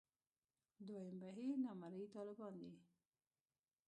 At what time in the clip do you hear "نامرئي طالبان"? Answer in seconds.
1.65-2.53